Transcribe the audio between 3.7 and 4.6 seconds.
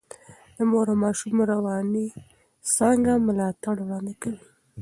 وړاندې کوي.